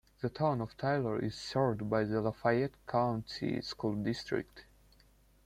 [0.21, 4.65] The Town of Taylor is served by the Lafayette County School District.